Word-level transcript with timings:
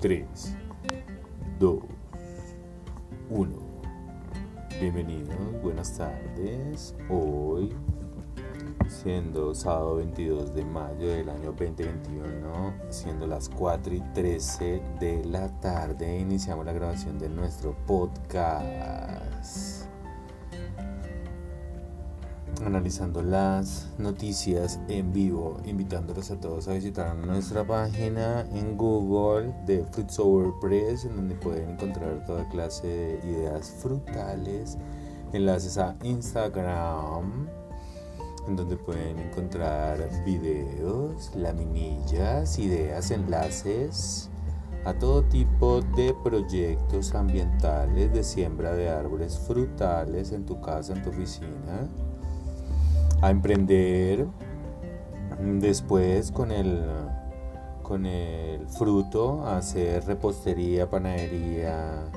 3, 0.00 0.26
2, 1.58 1.78
1. 3.30 3.52
Bienvenidos, 4.78 5.62
buenas 5.62 5.96
tardes. 5.96 6.94
Hoy 7.08 7.72
siendo 8.96 9.54
sábado 9.54 9.96
22 9.96 10.54
de 10.54 10.64
mayo 10.64 11.08
del 11.08 11.28
año 11.28 11.52
2021, 11.52 12.74
siendo 12.88 13.26
las 13.26 13.48
4 13.50 13.94
y 13.94 14.00
13 14.14 14.82
de 14.98 15.24
la 15.26 15.48
tarde, 15.60 16.18
iniciamos 16.18 16.64
la 16.64 16.72
grabación 16.72 17.18
de 17.18 17.28
nuestro 17.28 17.76
podcast. 17.86 19.84
Analizando 22.64 23.22
las 23.22 23.92
noticias 23.98 24.80
en 24.88 25.12
vivo, 25.12 25.60
invitándolos 25.66 26.30
a 26.30 26.40
todos 26.40 26.66
a 26.68 26.72
visitar 26.72 27.14
nuestra 27.14 27.66
página 27.66 28.46
en 28.52 28.78
Google 28.78 29.54
de 29.66 29.84
Fruit 29.92 30.08
Sour 30.08 30.54
en 30.72 31.16
donde 31.16 31.34
pueden 31.34 31.70
encontrar 31.70 32.24
toda 32.24 32.48
clase 32.48 32.86
de 32.86 33.30
ideas 33.30 33.70
frutales, 33.78 34.78
enlaces 35.34 35.76
a 35.76 35.96
Instagram 36.02 37.46
en 38.46 38.56
donde 38.56 38.76
pueden 38.76 39.18
encontrar 39.18 39.98
videos, 40.24 41.34
laminillas, 41.34 42.58
ideas, 42.58 43.10
enlaces 43.10 44.30
a 44.84 44.94
todo 44.94 45.24
tipo 45.24 45.80
de 45.80 46.14
proyectos 46.22 47.14
ambientales 47.14 48.12
de 48.12 48.22
siembra 48.22 48.72
de 48.72 48.88
árboles 48.88 49.38
frutales 49.38 50.30
en 50.30 50.46
tu 50.46 50.60
casa, 50.60 50.92
en 50.92 51.02
tu 51.02 51.10
oficina, 51.10 51.88
a 53.20 53.30
emprender 53.30 54.26
después 55.40 56.30
con 56.30 56.52
el 56.52 56.84
con 57.82 58.04
el 58.04 58.66
fruto 58.66 59.46
a 59.46 59.58
hacer 59.58 60.04
repostería, 60.06 60.90
panadería, 60.90 62.10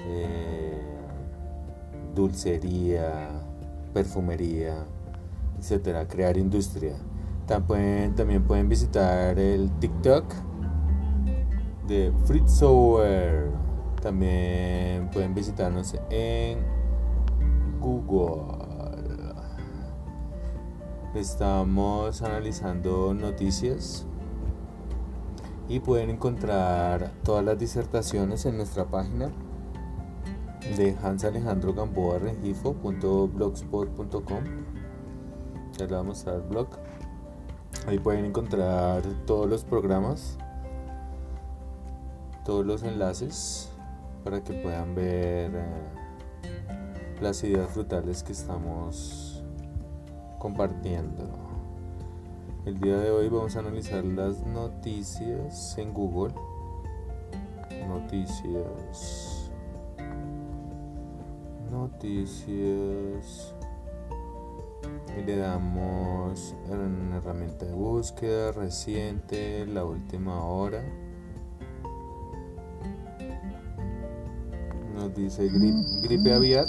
eh, 0.00 0.80
dulcería, 2.12 3.28
perfumería 3.92 4.84
etcétera, 5.64 6.06
crear 6.06 6.36
industria. 6.36 6.94
También, 7.46 8.14
también 8.14 8.44
pueden 8.44 8.68
visitar 8.68 9.38
el 9.38 9.70
TikTok 9.78 10.26
de 11.88 12.12
Fritz 12.26 12.62
También 14.02 15.08
pueden 15.10 15.34
visitarnos 15.34 15.96
en 16.10 16.58
Google. 17.80 18.42
Estamos 21.14 22.20
analizando 22.20 23.14
noticias 23.14 24.04
y 25.66 25.80
pueden 25.80 26.10
encontrar 26.10 27.10
todas 27.22 27.42
las 27.42 27.58
disertaciones 27.58 28.44
en 28.44 28.58
nuestra 28.58 28.84
página 28.84 29.30
de 30.76 30.94
Hans 31.02 31.24
Alejandro 31.24 31.72
Gamboa 31.72 32.18
ya 35.78 35.86
le 35.86 35.94
vamos 35.94 36.26
a 36.26 36.32
dar 36.32 36.48
blog 36.48 36.68
ahí 37.86 37.98
pueden 37.98 38.24
encontrar 38.24 39.02
todos 39.26 39.48
los 39.48 39.64
programas 39.64 40.38
todos 42.44 42.64
los 42.64 42.82
enlaces 42.82 43.70
para 44.22 44.42
que 44.42 44.52
puedan 44.54 44.94
ver 44.94 45.50
eh, 45.54 45.64
las 47.20 47.42
ideas 47.44 47.70
frutales 47.70 48.22
que 48.22 48.32
estamos 48.32 49.42
compartiendo. 50.38 51.24
El 52.66 52.78
día 52.80 52.98
de 52.98 53.10
hoy 53.10 53.28
vamos 53.28 53.56
a 53.56 53.60
analizar 53.60 54.04
las 54.04 54.44
noticias 54.46 55.76
en 55.78 55.92
Google. 55.94 56.34
Noticias. 57.88 59.50
Noticias 61.70 63.53
y 65.16 65.22
le 65.22 65.36
damos 65.36 66.54
una 66.68 67.16
herramienta 67.18 67.66
de 67.66 67.72
búsqueda 67.72 68.52
reciente, 68.52 69.66
la 69.66 69.84
última 69.84 70.44
hora. 70.44 70.82
Nos 74.94 75.14
dice 75.14 75.48
gripe, 75.48 76.32
aviar 76.32 76.64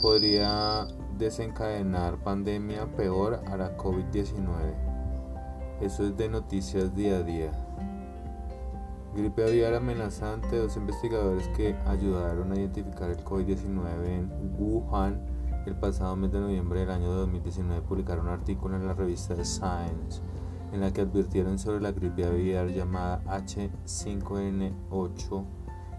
podría 0.00 0.86
desencadenar 1.18 2.22
pandemia 2.22 2.86
peor 2.96 3.42
a 3.46 3.56
la 3.56 3.76
COVID-19. 3.76 4.40
Eso 5.80 6.06
es 6.06 6.16
de 6.16 6.28
noticias 6.28 6.94
día 6.94 7.16
a 7.16 7.22
día. 7.22 7.52
Gripe 9.14 9.44
aviar 9.44 9.74
amenazante, 9.74 10.56
dos 10.56 10.76
investigadores 10.76 11.46
que 11.48 11.74
ayudaron 11.86 12.52
a 12.52 12.56
identificar 12.56 13.10
el 13.10 13.22
COVID-19 13.22 14.06
en 14.06 14.30
Wuhan 14.58 15.31
el 15.66 15.76
pasado 15.76 16.16
mes 16.16 16.32
de 16.32 16.40
noviembre 16.40 16.80
del 16.80 16.90
año 16.90 17.12
2019 17.12 17.82
publicaron 17.82 18.26
un 18.26 18.32
artículo 18.32 18.76
en 18.76 18.86
la 18.86 18.94
revista 18.94 19.34
Science 19.44 20.22
en 20.72 20.80
la 20.80 20.92
que 20.92 21.02
advirtieron 21.02 21.58
sobre 21.58 21.80
la 21.80 21.92
gripe 21.92 22.24
aviar 22.24 22.68
llamada 22.68 23.22
H5N8 23.26 25.44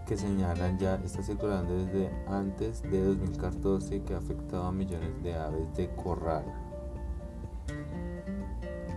que 0.06 0.16
señalan 0.16 0.78
ya 0.78 0.94
está 0.96 1.22
circulando 1.22 1.74
desde 1.74 2.10
antes 2.26 2.82
de 2.82 3.02
2014 3.02 3.96
y 3.96 4.00
que 4.00 4.14
ha 4.14 4.18
afectado 4.18 4.64
a 4.64 4.72
millones 4.72 5.22
de 5.22 5.34
aves 5.34 5.72
de 5.74 5.88
corral. 5.94 6.44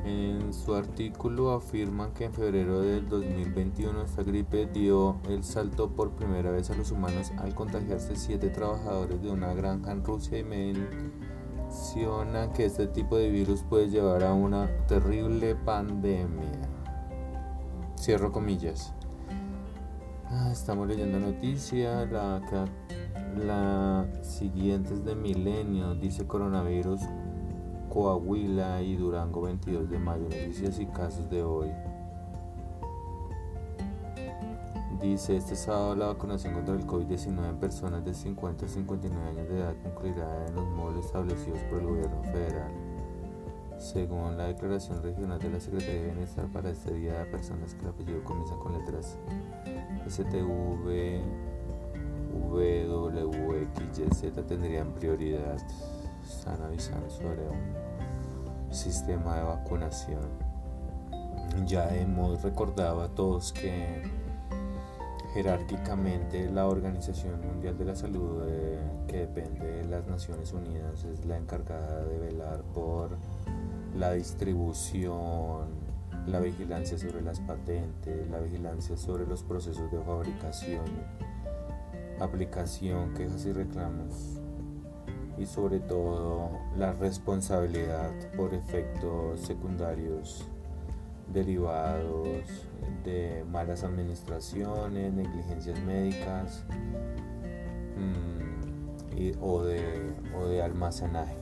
En 0.07 0.53
su 0.53 0.73
artículo 0.73 1.51
afirman 1.51 2.13
que 2.13 2.23
en 2.23 2.34
febrero 2.34 2.79
del 2.79 3.09
2021 3.09 4.03
esta 4.03 4.23
gripe 4.23 4.66
dio 4.66 5.18
el 5.28 5.44
salto 5.44 5.90
por 5.90 6.12
primera 6.12 6.50
vez 6.50 6.69
a 6.69 6.75
los 6.75 6.91
humanos 6.91 7.34
al 7.38 7.53
contagiarse 7.53 8.16
siete 8.16 8.47
trabajadores 8.47 9.22
de 9.22 9.29
una 9.29 9.53
granja 9.53 9.91
en 9.91 10.06
Rusia 10.06 10.40
y 10.40 10.45
mencionan 10.45 12.53
que 12.53 12.63
este 12.63 12.88
tipo 12.88 13.18
de 13.18 13.29
virus 13.29 13.63
puede 13.63 13.90
llevar 13.90 14.23
a 14.23 14.34
una 14.34 14.69
terrible 14.88 15.56
pandemia. 15.56 16.62
Cierro 18.00 18.31
comillas. 18.31 18.94
Ah, 20.29 20.51
estamos 20.53 20.88
leyendo 20.88 21.19
noticia, 21.19 22.06
la, 22.06 22.41
la 23.45 24.07
siguiente 24.24 24.94
es 24.94 25.03
de 25.03 25.16
Milenio, 25.16 25.95
dice 25.95 26.25
coronavirus 26.25 27.01
Coahuila 27.97 28.80
y 28.84 28.96
Durango 28.96 29.41
22 29.41 29.90
de 29.90 29.97
mayo, 29.97 30.25
noticias 30.25 30.80
y 30.80 30.85
casos 30.85 31.28
de 31.31 31.41
hoy. 31.41 31.72
Dice, 35.02 35.35
este 35.35 35.56
sábado 35.56 35.96
la 35.96 36.06
vacunación 36.06 36.53
contra 36.53 36.75
el 36.75 36.86
COVID-19 36.86 37.50
en 37.50 37.57
personas 37.57 38.06
de 38.06 38.13
50 38.13 38.68
a 38.68 38.69
59 38.69 39.30
años 39.30 39.50
de 39.50 39.57
edad 39.57 39.75
concluirá 39.81 40.46
en 40.46 40.53
los 40.53 40.69
módulos 40.69 41.07
establecidos 41.07 41.57
por 41.72 41.80
el 41.80 41.88
gobierno 41.88 42.22
federal. 42.25 42.72
Según 43.80 44.38
la 44.38 44.46
declaración 44.46 45.02
regional 45.02 45.40
de 45.40 45.50
la 45.50 45.59
Secretaría 45.59 46.02
de 46.02 46.06
Bienestar 46.12 46.46
para 46.53 46.69
este 46.69 46.94
día, 46.94 47.28
personas 47.31 47.74
que 47.74 47.81
el 47.81 47.88
apellido 47.88 48.24
comienza 48.24 48.53
con 48.57 48.74
letras 48.74 49.18
STV, 50.07 51.24
V, 52.52 52.86
W, 52.86 53.62
X, 53.63 54.00
Y, 54.00 54.13
Z 54.13 54.44
tendrían 54.44 54.94
prioridad. 54.94 55.57
Están 56.28 56.62
avisando 56.62 57.10
sobre 57.10 57.48
un 57.48 58.74
sistema 58.74 59.38
de 59.38 59.44
vacunación. 59.44 60.28
Ya 61.66 61.96
hemos 61.96 62.42
recordado 62.44 63.01
a 63.01 63.07
todos 63.07 63.54
que 63.54 64.04
jerárquicamente 65.34 66.50
la 66.50 66.68
Organización 66.68 67.40
Mundial 67.48 67.78
de 67.78 67.86
la 67.86 67.96
Salud, 67.96 68.44
eh, 68.46 68.78
que 69.07 69.19
depende 69.19 69.66
de 69.66 69.86
las 69.86 70.06
Naciones 70.07 70.51
Unidas, 70.51 71.06
es 71.06 71.25
la 71.25 71.38
encargada 71.38 72.04
de 72.04 72.19
velar 72.19 72.62
por 72.74 73.18
la 73.96 74.12
distribución, 74.12 75.68
la 76.28 76.42
vigilancia 76.42 76.98
sobre 76.98 77.22
las 77.22 77.40
patentes, 77.40 78.30
la 78.30 78.40
vigilancia 78.40 78.98
sobre 78.98 79.25
los 79.25 79.44
procesos 79.44 79.90
de 79.92 80.00
fabricación, 80.01 80.84
aplicación, 82.19 83.13
quejas 83.13 83.46
y 83.46 83.54
reclamos 83.54 84.37
y 85.38 85.45
sobre 85.45 85.80
todo 85.80 86.50
la 86.78 86.94
responsabilidad 86.94 88.12
por 88.36 88.54
efectos 88.54 89.42
secundarios 89.42 90.48
derivados 91.34 92.28
de 93.04 93.44
malas 93.51 93.84
administraciones, 93.84 95.12
negligencias 95.13 95.78
médicas 95.84 96.63
mm, 97.98 99.42
o, 99.42 99.63
de, 99.63 100.13
o 100.36 100.45
de 100.48 100.62
almacenaje. 100.62 101.36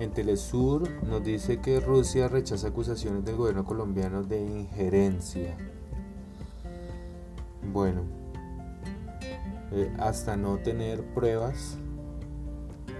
En 0.00 0.10
Telesur 0.10 0.90
nos 1.04 1.22
dice 1.22 1.60
que 1.60 1.78
Rusia 1.78 2.26
rechaza 2.26 2.68
acusaciones 2.68 3.24
del 3.24 3.36
gobierno 3.36 3.64
colombiano 3.64 4.24
de 4.24 4.40
injerencia. 4.40 5.56
Bueno, 7.72 8.02
eh, 9.72 9.92
hasta 9.98 10.36
no 10.36 10.58
tener 10.58 11.04
pruebas, 11.14 11.78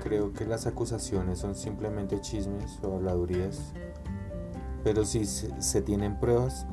creo 0.04 0.32
que 0.32 0.46
las 0.46 0.66
acusaciones 0.68 1.40
son 1.40 1.56
simplemente 1.56 2.20
chismes 2.20 2.78
o 2.82 2.94
habladurías. 2.94 3.72
Pero 4.84 5.04
si 5.04 5.24
se 5.24 5.82
tienen 5.82 6.20
pruebas, 6.20 6.66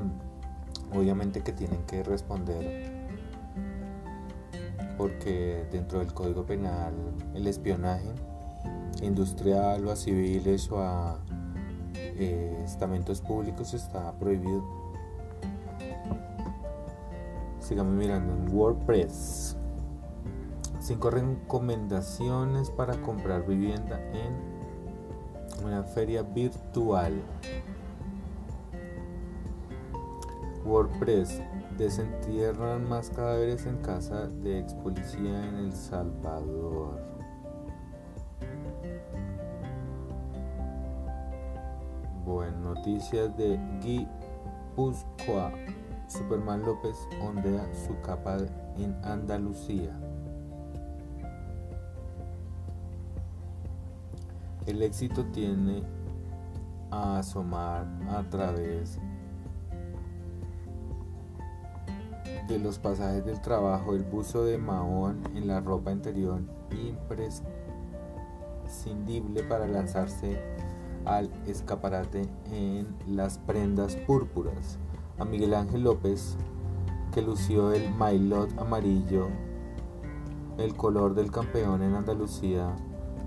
obviamente 0.94 1.42
que 1.42 1.52
tienen 1.52 1.82
que 1.84 2.02
responder 2.02 3.04
porque 4.96 5.66
dentro 5.72 5.98
del 5.98 6.14
Código 6.14 6.46
Penal 6.46 6.94
el 7.34 7.46
espionaje 7.48 8.08
industrial 9.02 9.86
o 9.86 9.90
a 9.90 9.96
civiles 9.96 10.70
o 10.70 10.78
a 10.78 11.18
eh, 11.94 12.62
estamentos 12.64 13.20
públicos 13.20 13.74
está 13.74 14.12
prohibido. 14.18 14.62
Sigamos 17.60 17.94
mirando 17.94 18.32
en 18.34 18.54
WordPress. 18.54 19.56
Cinco 20.80 21.10
recomendaciones 21.10 22.70
para 22.70 22.94
comprar 23.00 23.46
vivienda 23.46 23.98
en 24.12 25.64
una 25.64 25.82
feria 25.82 26.22
virtual. 26.22 27.22
WordPress. 30.64 31.40
Desentierran 31.78 32.88
más 32.88 33.10
cadáveres 33.10 33.66
en 33.66 33.78
casa 33.78 34.28
de 34.28 34.60
ex 34.60 34.74
policía 34.74 35.48
en 35.48 35.56
El 35.56 35.72
Salvador. 35.72 37.13
Bueno, 42.34 42.74
noticias 42.74 43.30
de 43.36 43.60
Guy 43.80 44.08
Puscoa. 44.74 45.52
Superman 46.08 46.62
López 46.62 46.96
ondea 47.22 47.64
su 47.72 47.94
capa 48.00 48.38
en 48.76 48.92
Andalucía. 49.04 49.96
El 54.66 54.82
éxito 54.82 55.24
tiene 55.26 55.84
a 56.90 57.18
asomar 57.18 57.86
a 58.08 58.28
través 58.28 58.98
de 62.48 62.58
los 62.58 62.80
pasajes 62.80 63.24
del 63.24 63.40
trabajo, 63.42 63.94
el 63.94 64.02
buzo 64.02 64.44
de 64.44 64.58
Mahón 64.58 65.22
en 65.36 65.46
la 65.46 65.60
ropa 65.60 65.92
interior 65.92 66.40
imprescindible 66.72 69.44
para 69.44 69.68
lanzarse 69.68 70.53
al 71.04 71.30
escaparate 71.46 72.22
en 72.50 72.94
las 73.06 73.38
prendas 73.38 73.96
púrpuras. 73.96 74.78
A 75.18 75.24
Miguel 75.24 75.54
Ángel 75.54 75.84
López, 75.84 76.36
que 77.12 77.22
lució 77.22 77.72
el 77.72 77.92
maillot 77.94 78.58
amarillo, 78.58 79.28
el 80.58 80.74
color 80.76 81.14
del 81.14 81.30
campeón 81.30 81.82
en 81.82 81.94
Andalucía, 81.94 82.74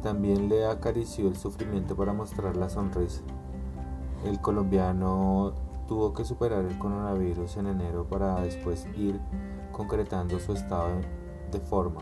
también 0.02 0.50
le 0.50 0.66
acarició 0.66 1.28
el 1.28 1.36
sufrimiento 1.36 1.96
para 1.96 2.14
mostrar 2.14 2.56
la 2.56 2.70
sonrisa. 2.70 3.22
El 4.26 4.40
colombiano 4.42 5.54
tuvo 5.88 6.14
que 6.14 6.26
superar 6.26 6.66
el 6.66 6.78
coronavirus 6.78 7.58
en 7.58 7.68
enero 7.68 8.06
para 8.06 8.42
después 8.42 8.88
ir 8.96 9.20
concretando 9.72 10.40
su 10.40 10.54
estado 10.54 11.02
de 11.52 11.60
forma. 11.60 12.02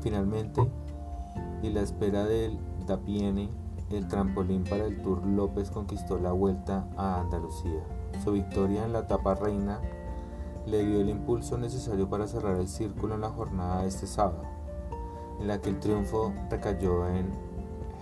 Finalmente, 0.00 0.68
y 1.62 1.70
la 1.70 1.80
espera 1.80 2.24
del 2.24 2.58
Dapiene, 2.86 3.50
el 3.94 4.08
trampolín 4.08 4.64
para 4.64 4.84
el 4.84 5.00
Tour 5.02 5.24
López 5.26 5.70
conquistó 5.70 6.18
la 6.18 6.32
vuelta 6.32 6.86
a 6.96 7.20
Andalucía. 7.20 7.82
Su 8.22 8.32
victoria 8.32 8.84
en 8.84 8.92
la 8.92 9.00
etapa 9.00 9.34
reina 9.34 9.80
le 10.66 10.84
dio 10.84 11.00
el 11.00 11.08
impulso 11.08 11.58
necesario 11.58 12.08
para 12.08 12.26
cerrar 12.26 12.56
el 12.56 12.68
círculo 12.68 13.14
en 13.14 13.22
la 13.22 13.30
jornada 13.30 13.82
de 13.82 13.88
este 13.88 14.06
sábado, 14.06 14.44
en 15.40 15.48
la 15.48 15.60
que 15.60 15.70
el 15.70 15.80
triunfo 15.80 16.32
recayó 16.50 17.08
en 17.08 17.30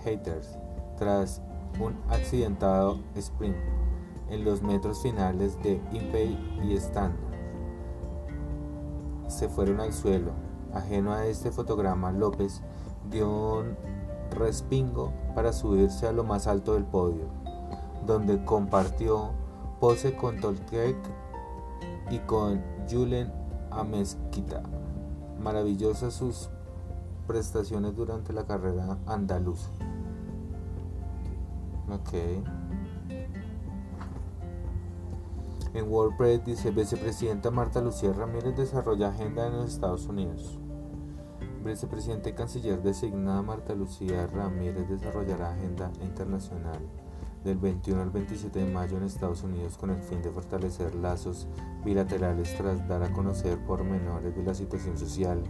Haters 0.03 0.57
tras 0.97 1.41
un 1.79 1.95
accidentado 2.09 2.99
sprint 3.15 3.57
en 4.29 4.45
los 4.45 4.61
metros 4.61 5.01
finales 5.01 5.61
de 5.61 5.81
Impey 5.91 6.37
y 6.63 6.75
Stand. 6.75 7.15
Se 9.27 9.49
fueron 9.49 9.79
al 9.79 9.93
suelo. 9.93 10.31
Ajeno 10.73 11.13
a 11.13 11.25
este 11.25 11.51
fotograma, 11.51 12.11
López 12.11 12.61
dio 13.09 13.59
un 13.59 13.75
respingo 14.31 15.13
para 15.35 15.53
subirse 15.53 16.07
a 16.07 16.11
lo 16.11 16.23
más 16.23 16.47
alto 16.47 16.73
del 16.73 16.85
podio, 16.85 17.25
donde 18.05 18.43
compartió 18.43 19.31
pose 19.79 20.15
con 20.15 20.39
Tolkien 20.39 20.95
y 22.09 22.19
con 22.19 22.61
Julen 22.89 23.31
Amezquita. 23.71 24.63
Maravillosas 25.39 26.13
sus 26.13 26.49
prestaciones 27.27 27.95
durante 27.95 28.33
la 28.33 28.45
carrera 28.45 28.97
andaluza. 29.05 29.69
Okay. 31.89 32.43
En 35.73 35.89
WordPress 35.89 36.45
dice 36.45 36.71
vicepresidenta 36.71 37.49
Marta 37.49 37.81
Lucía 37.81 38.11
Ramírez 38.13 38.55
desarrolla 38.55 39.09
agenda 39.09 39.47
en 39.47 39.57
los 39.57 39.73
Estados 39.73 40.05
Unidos. 40.07 40.60
Vicepresidente 41.63 42.31
y 42.31 42.33
canciller 42.33 42.81
designada 42.81 43.43
Marta 43.43 43.75
Lucía 43.75 44.25
Ramírez 44.25 44.89
desarrollará 44.89 45.51
agenda 45.51 45.91
internacional 46.01 46.79
del 47.43 47.57
21 47.59 48.01
al 48.01 48.09
27 48.09 48.65
de 48.65 48.71
mayo 48.71 48.97
en 48.97 49.03
Estados 49.03 49.43
Unidos 49.43 49.77
con 49.77 49.91
el 49.91 50.01
fin 50.01 50.23
de 50.23 50.31
fortalecer 50.31 50.95
lazos 50.95 51.47
bilaterales 51.85 52.55
tras 52.57 52.87
dar 52.87 53.03
a 53.03 53.11
conocer 53.11 53.59
pormenores 53.59 54.35
de 54.35 54.43
la 54.43 54.55
situación 54.55 54.97
social 54.97 55.43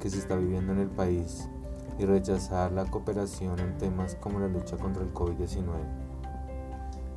que 0.00 0.10
se 0.10 0.18
está 0.18 0.34
viviendo 0.34 0.72
en 0.72 0.80
el 0.80 0.88
país 0.88 1.48
y 1.96 2.06
rechazar 2.06 2.72
la 2.72 2.86
cooperación 2.86 3.60
en 3.60 3.78
temas 3.78 4.16
como 4.16 4.40
la 4.40 4.48
lucha 4.48 4.76
contra 4.76 5.04
el 5.04 5.14
COVID-19. 5.14 5.62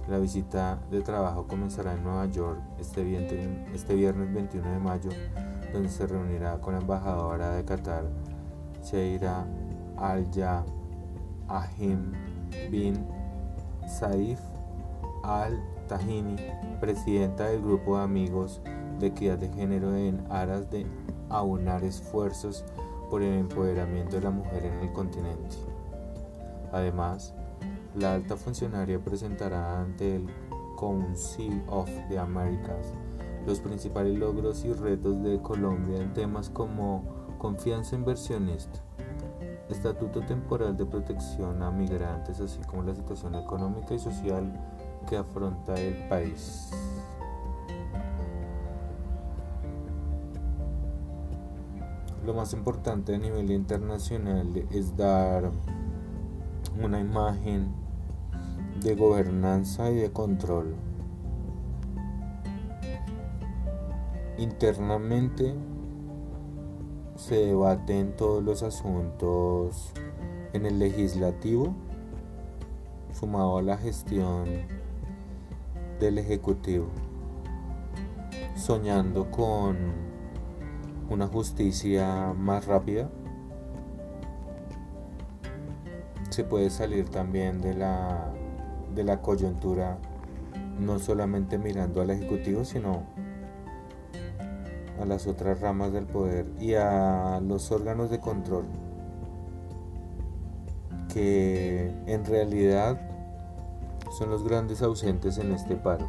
La 0.08 0.20
visita 0.20 0.80
de 0.92 1.02
trabajo 1.02 1.48
comenzará 1.48 1.94
en 1.94 2.04
Nueva 2.04 2.28
York 2.28 2.60
este 2.80 3.04
viernes, 3.04 3.68
este 3.74 3.96
viernes 3.96 4.32
21 4.32 4.72
de 4.72 4.80
mayo, 4.80 5.10
donde 5.74 5.90
se 5.90 6.06
reunirá 6.06 6.62
con 6.62 6.76
la 6.76 6.82
embajadora 6.82 7.56
de 7.56 7.66
Qatar, 7.66 8.06
Sheira 8.86 9.46
Al-Ya 9.98 10.64
Ahim 11.48 12.14
bin 12.70 13.04
Saif 13.88 14.40
Al-Tahini, 15.24 16.36
presidenta 16.80 17.48
del 17.48 17.62
grupo 17.62 17.98
de 17.98 18.04
amigos 18.04 18.62
de 19.00 19.08
equidad 19.08 19.40
de 19.40 19.50
género 19.50 19.96
en 19.96 20.24
aras 20.30 20.70
de 20.70 20.86
aunar 21.30 21.84
esfuerzos 21.84 22.64
por 23.10 23.24
el 23.24 23.40
empoderamiento 23.40 24.18
de 24.18 24.22
la 24.22 24.30
mujer 24.30 24.66
en 24.66 24.88
el 24.88 24.94
continente. 24.94 25.56
Además, 26.72 27.34
la 27.96 28.14
alta 28.14 28.38
funcionaria 28.38 29.00
presentará 29.00 29.82
ante 29.82 30.18
el 30.18 30.28
Council 30.78 31.64
of 31.68 31.90
the 32.10 32.20
Americas 32.20 32.94
los 33.48 33.60
principales 33.60 34.18
logros 34.18 34.66
y 34.66 34.74
retos 34.74 35.24
de 35.24 35.42
Colombia 35.42 36.02
en 36.02 36.14
temas 36.14 36.50
como 36.50 37.15
confianza 37.46 37.96
inversionista, 37.96 38.80
estatuto 39.70 40.20
temporal 40.22 40.76
de 40.76 40.84
protección 40.84 41.62
a 41.62 41.70
migrantes, 41.70 42.40
así 42.40 42.60
como 42.62 42.82
la 42.82 42.96
situación 42.96 43.36
económica 43.36 43.94
y 43.94 44.00
social 44.00 44.52
que 45.08 45.16
afronta 45.16 45.76
el 45.76 45.94
país. 46.10 46.72
Lo 52.26 52.34
más 52.34 52.52
importante 52.54 53.14
a 53.14 53.20
nivel 53.20 53.52
internacional 53.52 54.66
es 54.72 54.98
dar 54.98 55.52
una 56.84 57.00
imagen 57.00 57.72
de 58.82 58.96
gobernanza 58.96 59.92
y 59.92 59.98
de 59.98 60.12
control. 60.12 60.74
Internamente 64.40 65.54
se 67.28 67.38
debaten 67.44 68.16
todos 68.16 68.44
los 68.44 68.62
asuntos 68.62 69.92
en 70.54 70.68
el 70.68 70.78
legislativo, 70.78 71.74
sumado 73.20 73.58
a 73.58 73.64
la 73.64 73.78
gestión 73.78 74.46
del 76.00 76.20
ejecutivo, 76.20 76.86
soñando 78.56 79.32
con 79.32 79.76
una 81.10 81.26
justicia 81.26 82.32
más 82.38 82.68
rápida. 82.68 83.10
Se 86.30 86.44
puede 86.44 86.70
salir 86.70 87.10
también 87.10 87.60
de 87.60 87.74
la, 87.74 88.32
de 88.94 89.04
la 89.04 89.24
coyuntura 89.24 89.98
no 90.80 91.00
solamente 91.00 91.58
mirando 91.58 92.02
al 92.02 92.12
Ejecutivo, 92.12 92.66
sino 92.66 93.04
a 95.00 95.06
las 95.06 95.28
otras 95.28 95.60
ramas 95.62 95.92
del 95.92 96.06
poder 96.06 96.46
y 96.60 96.74
a 96.76 97.40
los 97.42 97.72
órganos 97.72 98.10
de 98.10 98.20
control, 98.20 98.66
que 101.14 101.94
en 102.06 102.26
realidad 102.26 103.00
son 104.18 104.30
los 104.30 104.44
grandes 104.44 104.82
ausentes 104.82 105.38
en 105.38 105.52
este 105.52 105.76
paro. 105.76 106.08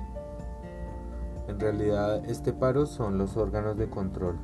En 1.48 1.60
realidad 1.60 2.28
este 2.28 2.52
paro 2.52 2.86
son 2.86 3.18
los 3.18 3.36
órganos 3.36 3.76
de 3.76 3.88
control. 3.88 4.36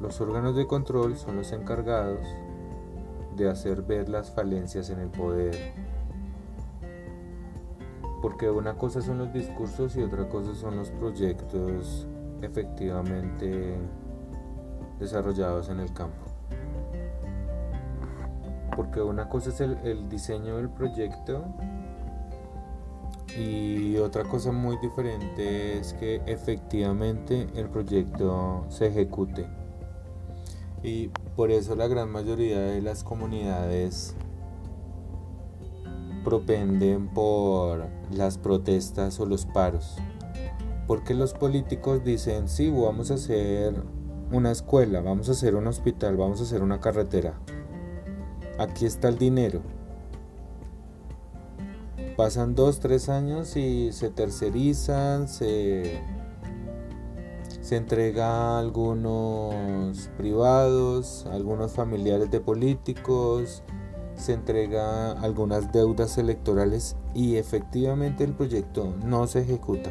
Los 0.00 0.20
órganos 0.20 0.54
de 0.54 0.66
control 0.66 1.16
son 1.16 1.36
los 1.36 1.52
encargados 1.52 2.26
de 3.36 3.50
hacer 3.50 3.82
ver 3.82 4.08
las 4.08 4.30
falencias 4.30 4.90
en 4.90 5.00
el 5.00 5.08
poder. 5.08 5.56
Porque 8.20 8.50
una 8.50 8.74
cosa 8.76 9.02
son 9.02 9.18
los 9.18 9.32
discursos 9.32 9.96
y 9.96 10.02
otra 10.02 10.28
cosa 10.28 10.54
son 10.54 10.76
los 10.76 10.90
proyectos 10.90 12.06
efectivamente 12.44 13.76
desarrollados 14.98 15.68
en 15.68 15.80
el 15.80 15.92
campo. 15.92 16.24
Porque 18.76 19.00
una 19.00 19.28
cosa 19.28 19.50
es 19.50 19.60
el, 19.60 20.08
diseño 20.08 20.56
del 20.56 20.68
proyecto 20.68 21.44
y 23.38 23.96
otra 23.96 24.24
cosa 24.24 24.52
muy 24.52 24.76
diferente 24.78 25.78
es 25.78 25.92
que 25.94 26.22
efectivamente 26.26 27.48
el 27.54 27.68
proyecto 27.68 28.64
se 28.68 28.86
ejecute. 28.86 29.46
Y 30.82 31.08
por 31.36 31.50
eso 31.50 31.74
la 31.76 31.88
gran 31.88 32.10
mayoría 32.10 32.60
de 32.60 32.82
las 32.82 33.04
comunidades 33.04 34.14
propenden 36.24 37.08
por 37.08 37.86
las 38.10 38.38
protestas 38.38 39.20
o 39.20 39.26
los 39.26 39.46
paros. 39.46 39.96
Porque 40.86 41.14
los 41.14 41.32
políticos 41.32 42.04
dicen, 42.04 42.48
sí, 42.48 42.70
vamos 42.70 43.10
a 43.10 43.14
hacer 43.14 43.74
una 44.30 44.50
escuela, 44.50 45.00
vamos 45.00 45.28
a 45.28 45.32
hacer 45.32 45.54
un 45.54 45.66
hospital, 45.66 46.16
vamos 46.16 46.40
a 46.40 46.44
hacer 46.44 46.62
una 46.62 46.80
carretera. 46.80 47.34
Aquí 48.58 48.86
está 48.86 49.08
el 49.08 49.18
dinero. 49.18 49.62
Pasan 52.16 52.54
dos, 52.54 52.80
tres 52.80 53.08
años 53.08 53.56
y 53.56 53.92
se 53.92 54.10
tercerizan, 54.10 55.26
se 55.28 56.00
entrega 57.70 58.26
a 58.26 58.58
algunos 58.60 60.10
privados, 60.16 61.26
algunos 61.32 61.72
familiares 61.72 62.30
de 62.30 62.38
políticos, 62.40 63.64
se 64.14 64.32
entrega 64.32 65.12
algunas 65.12 65.72
deudas 65.72 66.18
electorales 66.18 66.94
y 67.14 67.36
efectivamente 67.36 68.22
el 68.22 68.34
proyecto 68.34 68.94
no 69.04 69.26
se 69.26 69.40
ejecuta. 69.40 69.90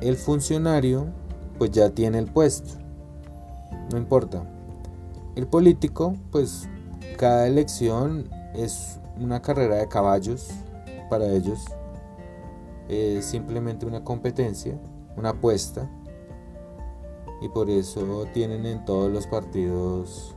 El 0.00 0.16
funcionario 0.16 1.06
pues 1.58 1.70
ya 1.72 1.90
tiene 1.90 2.18
el 2.18 2.26
puesto, 2.26 2.78
no 3.90 3.98
importa. 3.98 4.44
El 5.34 5.46
político 5.46 6.14
pues 6.30 6.68
cada 7.16 7.46
elección 7.46 8.28
es 8.54 9.00
una 9.20 9.42
carrera 9.42 9.76
de 9.76 9.88
caballos 9.88 10.48
para 11.10 11.26
ellos, 11.26 11.64
es 12.88 13.24
simplemente 13.24 13.86
una 13.86 14.04
competencia 14.04 14.78
una 15.18 15.30
apuesta. 15.30 15.90
Y 17.40 17.48
por 17.48 17.68
eso 17.68 18.26
tienen 18.32 18.64
en 18.66 18.84
todos 18.84 19.12
los 19.12 19.26
partidos 19.26 20.34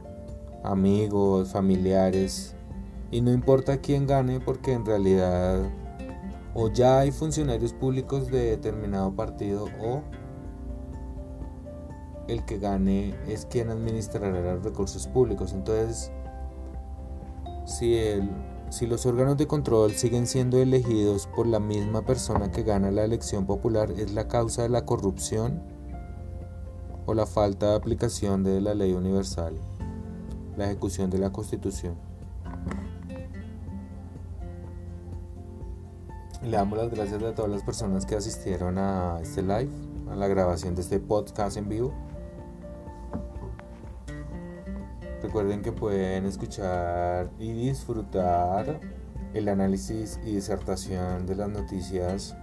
amigos, 0.63 1.51
familiares. 1.51 2.56
Y 3.12 3.22
no 3.22 3.32
importa 3.32 3.77
quién 3.77 4.08
gane 4.08 4.39
porque 4.39 4.74
en 4.74 4.86
realidad 4.86 5.62
o 6.53 6.70
ya 6.70 7.00
hay 7.00 7.12
funcionarios 7.12 7.74
públicos 7.74 8.27
de 8.29 8.51
determinado 8.51 9.15
partido 9.15 9.67
o 9.81 10.01
el 12.27 12.46
que 12.46 12.60
gane 12.60 13.15
es 13.27 13.46
quien 13.46 13.70
administrará 13.70 14.55
los 14.55 14.63
recursos 14.63 15.08
públicos. 15.08 15.53
Entonces, 15.53 16.12
si 17.65 17.96
el 17.96 18.29
si 18.72 18.88
los 18.88 19.05
órganos 19.05 19.36
de 19.36 19.48
control 19.48 19.91
siguen 19.91 20.27
siendo 20.27 20.58
elegidos 20.58 21.27
por 21.27 21.46
la 21.46 21.60
misma 21.60 22.05
persona 22.05 22.51
que 22.51 22.63
gana 22.63 22.89
la 22.89 23.03
elección 23.03 23.46
popular, 23.46 23.91
es 23.91 24.13
la 24.13 24.29
causa 24.29 24.62
de 24.62 24.70
la 24.70 24.86
corrupción 24.86 25.62
o 27.05 27.13
la 27.13 27.25
falta 27.25 27.72
de 27.72 27.75
aplicación 27.75 28.43
de 28.43 28.62
la 28.62 28.74
ley 28.74 28.93
universal, 28.93 29.60
la 30.55 30.67
ejecución 30.67 31.10
de 31.10 31.17
la 31.17 31.34
constitución. 31.34 32.11
Le 36.43 36.57
damos 36.57 36.77
las 36.77 36.89
gracias 36.89 37.21
a 37.21 37.36
todas 37.36 37.51
las 37.51 37.62
personas 37.62 38.03
que 38.05 38.15
asistieron 38.15 38.79
a 38.79 39.19
este 39.21 39.43
live, 39.43 39.69
a 40.10 40.15
la 40.15 40.27
grabación 40.27 40.74
de 40.74 40.81
este 40.81 41.00
podcast 41.00 41.55
en 41.55 41.69
vivo. 41.69 41.93
Recuerden 45.21 45.62
que 45.62 45.71
pueden 45.71 46.25
escuchar 46.25 47.29
y 47.38 47.51
disfrutar 47.51 48.79
el 49.36 49.50
análisis 49.50 50.19
y 50.25 50.33
disertación 50.33 51.27
de 51.27 51.36
las 51.36 51.50
noticias 51.50 52.36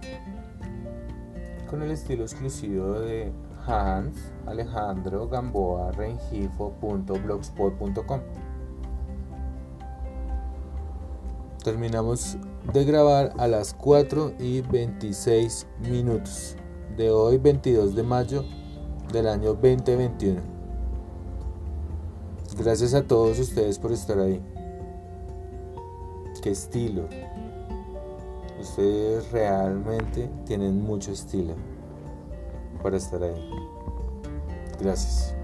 con 1.69 1.81
el 1.81 1.91
estilo 1.91 2.23
exclusivo 2.23 3.01
de 3.01 3.33
Hans 3.67 4.31
Alejandro 4.47 5.27
Gamboa 5.27 5.91
Rengifo.blogspot.com. 5.91 8.21
Terminamos 11.69 12.35
de 12.73 12.83
grabar 12.83 13.31
a 13.37 13.47
las 13.47 13.75
4 13.75 14.33
y 14.39 14.61
26 14.61 15.67
minutos 15.87 16.55
de 16.97 17.11
hoy 17.11 17.37
22 17.37 17.93
de 17.93 18.01
mayo 18.01 18.43
del 19.13 19.27
año 19.27 19.53
2021. 19.53 20.41
Gracias 22.57 22.95
a 22.95 23.03
todos 23.03 23.37
ustedes 23.37 23.77
por 23.77 23.91
estar 23.91 24.17
ahí. 24.17 24.41
Qué 26.41 26.49
estilo. 26.49 27.03
Ustedes 28.59 29.31
realmente 29.31 30.27
tienen 30.47 30.81
mucho 30.81 31.11
estilo 31.11 31.53
para 32.81 32.97
estar 32.97 33.21
ahí. 33.21 33.47
Gracias. 34.81 35.38